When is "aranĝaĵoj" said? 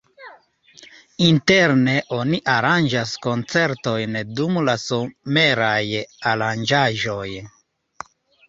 6.33-7.29